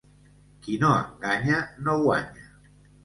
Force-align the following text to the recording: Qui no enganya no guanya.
Qui 0.63 0.77
no 0.83 0.89
enganya 1.01 1.59
no 1.89 1.99
guanya. 2.05 2.51